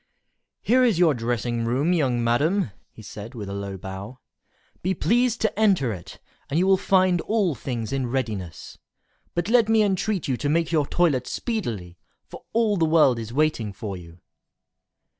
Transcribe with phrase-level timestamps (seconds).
[0.63, 4.17] "Here is your dressing room, young madam," he said, with a low bow;
[4.81, 8.79] "be pleased to enter it, and you will find all things in readiness.
[9.35, 13.31] But let me entreat you to make your toilet speedily, for all the world is
[13.31, 14.19] waiting for you."